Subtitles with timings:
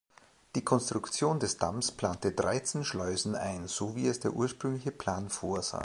[0.55, 5.79] Die Konstruktion des Damms plante dreizehn Schleusen ein, so wie es der ursprüngliche Plan vorsah.